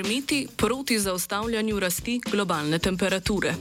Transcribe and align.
Termiti 0.00 0.46
proti 0.56 0.98
zaustavljanju 0.98 1.80
rasti 1.80 2.20
globalne 2.30 2.78
temperature. 2.78 3.54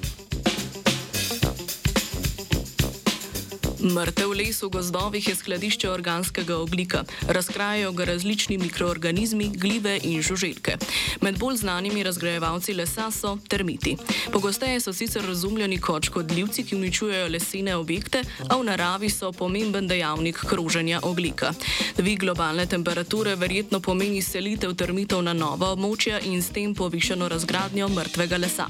Mrtev 3.79 4.33
les 4.35 4.57
v 4.61 4.67
gozdovih 4.69 5.27
je 5.27 5.35
skladišče 5.35 5.89
organskega 5.89 6.57
oglika. 6.57 7.03
Razkrajajo 7.27 7.91
ga 7.91 8.05
različni 8.05 8.57
mikroorganizmi, 8.57 9.49
glive 9.55 9.99
in 10.03 10.21
žuželke. 10.21 10.75
Med 11.21 11.39
bolj 11.39 11.55
znanimi 11.57 12.03
razgrajevalci 12.03 12.73
lesa 12.73 13.11
so 13.11 13.37
termiti. 13.47 13.95
Pogosteje 14.31 14.79
so 14.79 14.93
sicer 14.93 15.25
razumljeni 15.25 15.79
kot 15.79 16.03
škodljivci, 16.05 16.63
ki 16.63 16.75
uničujejo 16.75 17.27
lesene 17.27 17.75
objekte, 17.75 18.23
a 18.49 18.57
v 18.57 18.63
naravi 18.63 19.09
so 19.09 19.31
pomemben 19.31 19.87
dejavnik 19.87 20.43
kroženja 20.49 20.99
oglika. 21.03 21.53
Dvig 21.97 22.19
globalne 22.19 22.65
temperature 22.65 23.35
verjetno 23.35 23.79
pomeni 23.79 24.21
selitev 24.21 24.75
termitov 24.75 25.23
na 25.23 25.33
nova 25.33 25.71
območja 25.71 26.19
in 26.19 26.43
s 26.43 26.51
tem 26.51 26.75
povišeno 26.75 27.27
razgradnjo 27.27 27.87
mrtvega 27.87 28.37
lesa. 28.37 28.67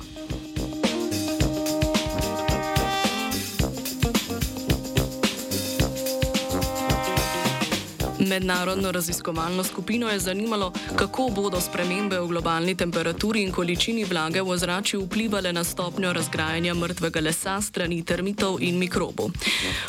Mednarodno 8.39 8.91
raziskovalno 8.91 9.63
skupino 9.63 10.09
je 10.09 10.19
zanimalo, 10.19 10.71
kako 10.95 11.29
bodo 11.35 11.61
spremembe 11.61 12.19
v 12.19 12.27
globalni 12.27 12.75
temperaturi 12.75 13.41
in 13.43 13.51
količini 13.51 14.05
vlage 14.05 14.41
v 14.41 14.49
ozračju 14.49 15.01
vplivali 15.01 15.53
na 15.53 15.63
stopnjo 15.63 16.13
razgrajanja 16.13 16.73
mrtvega 16.73 17.19
lesa 17.19 17.61
strani 17.61 18.05
termitov 18.05 18.61
in 18.61 18.79
mikrobov. 18.79 19.31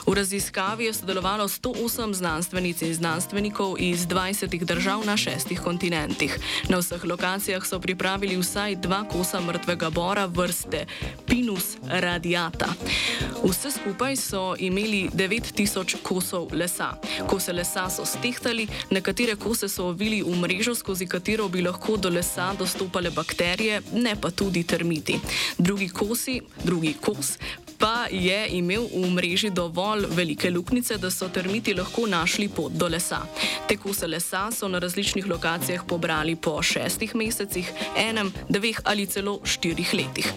V 0.07 0.15
raziskavi 0.15 0.85
je 0.85 0.95
sodelovalo 0.95 1.49
108 1.49 2.13
znanstvenic 2.15 2.83
in 2.83 2.95
znanstvenikov 2.95 3.77
iz 3.79 4.07
20 4.07 4.65
držav 4.65 5.07
na 5.07 5.17
šestih 5.17 5.61
kontinentih. 5.61 6.39
Na 6.69 6.79
vseh 6.79 7.05
lokacijah 7.05 7.63
so 7.67 7.79
pripravili 7.79 8.37
vsaj 8.37 8.77
dva 8.77 9.05
kosa 9.05 9.41
mrtvega 9.41 9.91
bora 9.91 10.27
vrste 10.27 10.87
Pinus 11.27 11.77
radiata. 11.87 12.67
Vse 13.45 13.71
skupaj 13.71 14.17
so 14.17 14.55
imeli 14.59 15.09
9000 15.15 16.03
kosov 16.03 16.49
lesa. 16.53 16.91
Kose 17.27 17.53
lesa 17.53 17.91
so 17.91 18.05
stehtali, 18.41 18.69
nekatere 18.91 19.37
kose 19.37 19.69
so 19.69 19.89
ovili 19.89 20.23
v 20.23 20.37
mrežo, 20.37 20.75
skozi 20.75 21.07
katero 21.07 21.49
bi 21.49 21.63
lahko 21.63 21.97
do 21.97 22.09
lesa 22.09 22.55
dostopale 22.59 23.11
bakterije, 23.11 23.83
ne 23.93 24.17
pa 24.17 24.31
tudi 24.31 24.65
termiti. 24.65 25.21
Drugi 25.59 25.89
kosi, 25.89 26.41
drugi 26.65 26.95
kos 27.01 27.37
pa 27.81 28.07
je 28.11 28.49
imel 28.49 28.85
v 28.93 29.11
mreži 29.11 29.51
dovolj 29.51 30.05
velike 30.11 30.51
luknjice, 30.51 30.99
da 30.99 31.11
so 31.11 31.29
termiti 31.29 31.75
lahko 31.75 32.07
našli 32.07 32.49
pot 32.49 32.73
do 32.73 32.89
lesa. 32.89 33.23
Te 33.69 33.77
kose 33.77 34.07
lesa 34.07 34.51
so 34.53 34.69
na 34.69 34.79
različnih 34.79 35.27
lokacijah 35.27 35.85
pobrali 35.89 36.37
po 36.37 36.63
šestih 36.63 37.15
mesecih, 37.15 37.73
enem, 37.97 38.33
dveh 38.49 38.81
ali 38.85 39.07
celo 39.07 39.41
štirih 39.45 39.95
letih. 39.95 40.33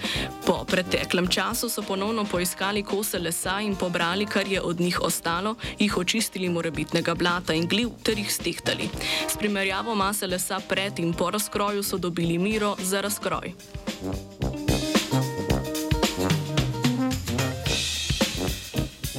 Po 0.46 0.64
preteklem 0.68 1.28
času 1.28 1.70
so 1.70 1.82
ponovno 1.82 2.26
poiskali 2.26 2.84
kose 2.84 3.20
lesa 3.20 3.60
in 3.62 3.76
pobrali, 3.76 4.26
kar 4.26 4.48
je 4.48 4.62
od 4.62 4.80
njih 4.80 5.02
ostalo, 5.02 5.56
jih 5.80 5.98
očistili 5.98 6.50
morebitnega 6.50 7.16
blata 7.16 7.54
in 7.54 7.68
gliv 7.68 7.90
ter 8.04 8.18
jih 8.18 8.34
stehtali. 8.34 8.90
S 9.28 9.38
primerjavo 9.38 9.96
mase 9.96 10.28
lesa 10.28 10.62
pred 10.70 11.00
in 11.00 11.14
po 11.14 11.32
razkroju 11.32 11.84
so 11.84 11.98
dobili 11.98 12.38
miro 12.38 12.76
za 12.80 13.02
razkroj. 13.02 13.54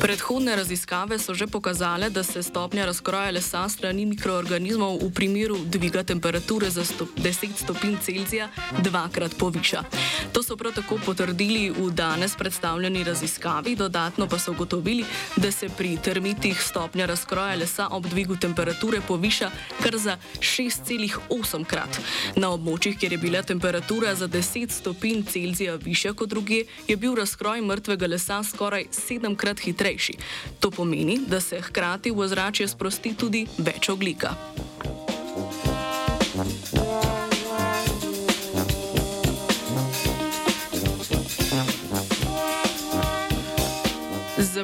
Predhodne 0.04 0.52
raziskave 0.56 1.16
so 1.18 1.32
že 1.34 1.46
pokazale, 1.46 2.10
da 2.10 2.22
se 2.22 2.42
stopnja 2.42 2.84
razkroja 2.84 3.30
lesa 3.30 3.64
strani 3.68 4.04
mikroorganizmov 4.06 5.00
v 5.00 5.08
primeru 5.08 5.56
dviga 5.64 6.04
temperature 6.04 6.68
za 6.70 6.84
stop 6.84 7.08
10 7.16 7.56
stopinj 7.56 7.96
Celzija 8.04 8.50
dvakrat 8.84 9.32
poviša. 9.38 9.80
To 10.32 10.42
so 10.42 10.56
prav 10.60 10.76
tako 10.76 10.98
potrdili 11.06 11.70
v 11.70 11.88
danes 11.90 12.36
predstavljeni 12.36 13.04
raziskavi, 13.04 13.76
dodatno 13.76 14.28
pa 14.28 14.38
so 14.38 14.52
ugotovili, 14.52 15.04
da 15.36 15.52
se 15.52 15.68
pri 15.68 15.96
termitih 15.96 16.60
stopnja 16.60 17.06
razkroja 17.06 17.54
lesa 17.54 17.88
ob 17.90 18.04
dvigu 18.06 18.36
temperature 18.36 19.00
poviša 19.08 19.50
kar 19.82 19.96
za 19.96 20.18
6,8 20.40 21.64
krat. 21.64 22.00
Na 22.36 22.52
območjih, 22.52 22.98
kjer 22.98 23.12
je 23.12 23.18
bila 23.18 23.42
temperatura 23.42 24.14
za 24.14 24.28
10 24.28 24.68
stopinj 24.70 25.24
Celzija 25.32 25.76
višja 25.80 26.12
kot 26.12 26.28
druge, 26.28 26.64
je 26.88 26.96
bil 26.96 27.14
razkroj 27.14 27.64
mrtvega 27.64 28.06
lesa 28.06 28.42
skoraj 28.44 28.84
sedemkrat 28.92 29.64
hitrejši 29.64 29.93
hitrejši. 29.94 30.12
To 30.60 30.70
pomeni, 30.70 31.20
da 31.26 31.40
se 31.40 31.60
hkrati 31.60 32.10
v 32.10 32.18
ozračje 32.18 32.68
sprosti 32.68 33.14
tudi 33.14 33.46
več 33.58 33.88
oglika. 33.88 34.34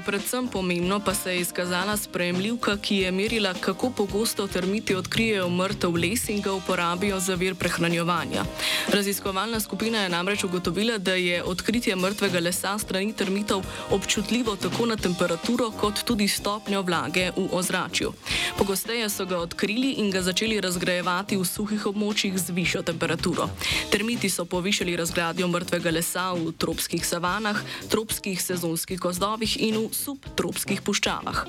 Za 0.00 0.06
predvsem 0.06 0.48
pomembno 0.48 1.00
pa 1.00 1.14
se 1.14 1.34
je 1.34 1.40
izkazala 1.40 1.96
sprejemljivka, 1.96 2.76
ki 2.76 2.96
je 2.96 3.10
merila, 3.12 3.54
kako 3.54 3.90
pogosto 3.90 4.46
termiti 4.46 4.94
odkrijejo 4.94 5.48
mrtev 5.48 5.96
les 5.96 6.28
in 6.28 6.40
ga 6.40 6.52
uporabijo 6.52 7.20
za 7.20 7.34
vir 7.34 7.54
prehranjevanja. 7.54 8.44
Raziskovalna 8.88 9.60
skupina 9.60 9.98
je 9.98 10.08
namreč 10.08 10.44
ugotovila, 10.44 10.98
da 10.98 11.14
je 11.14 11.42
odkritje 11.44 11.96
mrtvega 11.96 12.40
lesa 12.40 12.78
strani 12.78 13.12
termitov 13.12 13.62
občutljivo 13.90 14.56
tako 14.56 14.86
na 14.86 14.96
temperaturo, 14.96 15.70
kot 15.70 16.00
tudi 16.04 16.28
stopnjo 16.28 16.82
vlage 16.82 17.30
v 17.36 17.48
ozračju. 17.52 18.12
Pogosteje 18.58 19.08
so 19.08 19.26
ga 19.26 19.38
odkrili 19.38 19.92
in 19.92 20.10
ga 20.10 20.22
začeli 20.22 20.60
razgrajevati 20.60 21.36
v 21.36 21.44
suhih 21.44 21.86
območjih 21.86 22.38
z 22.38 22.50
višjo 22.50 22.82
temperaturo. 22.82 23.50
Termiti 23.90 24.30
so 24.30 24.44
povišali 24.44 24.96
razgradnjo 24.96 25.48
mrtvega 25.48 25.90
lesa 25.90 26.32
v 26.32 26.52
tropskih 26.52 27.06
savanah, 27.06 27.60
tropskih 27.88 28.42
sezonskih 28.42 28.98
gozdovih 28.98 29.60
in 29.60 29.76
v 29.76 29.89
subtropskih 29.92 30.82
puščavah. 30.82 31.44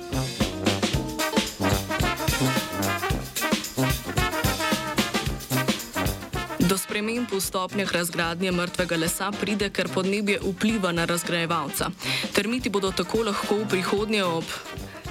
Do 6.72 6.78
sprememb 6.78 7.28
v 7.28 7.40
stopnjah 7.40 7.90
razgradnje 7.92 8.52
mrtvega 8.52 8.96
lesa 8.96 9.28
pride, 9.34 9.68
ker 9.68 9.90
podnebje 9.92 10.38
vpliva 10.40 10.92
na 10.92 11.04
razgrajevalca. 11.04 11.90
Termiti 12.32 12.72
bodo 12.72 12.92
tako 12.96 13.26
lahko 13.28 13.60
v 13.60 13.68
prihodnje 13.68 14.24
ob 14.24 14.44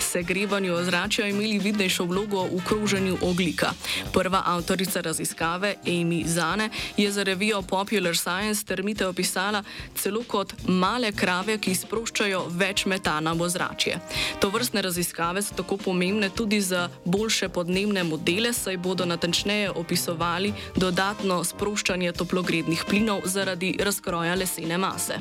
segrevanju 0.01 0.73
ozračja 0.73 1.28
imeli 1.28 1.59
vidnejšo 1.59 2.06
vlogo 2.06 2.44
v 2.44 2.62
kroženju 2.67 3.17
oglika. 3.22 3.72
Prva 4.13 4.44
avtorica 4.45 5.01
raziskave, 5.01 5.75
Amy 5.85 6.25
Zane, 6.28 6.69
je 6.97 7.12
za 7.12 7.23
revijo 7.23 7.62
Popular 7.62 8.17
Science 8.17 8.66
termite 8.66 9.07
opisala 9.07 9.63
celo 9.95 10.23
kot 10.23 10.53
male 10.67 11.12
krave, 11.12 11.57
ki 11.57 11.75
sproščajo 11.75 12.45
več 12.50 12.85
metana 12.85 13.34
v 13.34 13.41
ozračje. 13.41 14.00
To 14.39 14.50
vrstne 14.50 14.81
raziskave 14.81 15.41
so 15.41 15.56
tako 15.56 15.78
pomembne 15.78 16.29
tudi 16.29 16.62
za 16.62 16.89
boljše 17.06 17.50
podnebne 17.50 18.03
modele, 18.03 18.53
saj 18.53 18.78
bodo 18.78 19.06
natančneje 19.06 19.72
opisovali 19.72 20.53
dodatno 20.75 21.44
sproščanje 21.44 22.12
toplogrednih 22.12 22.85
plinov 22.89 23.22
zaradi 23.25 23.75
razkroja 23.79 24.35
lesene 24.35 24.78
mase. 24.78 25.19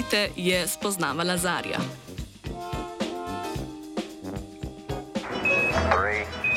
elite 0.00 0.28
je 0.36 0.68
spoznavala 0.68 1.36
Zarja. 1.36 1.78
Three. 5.90 6.49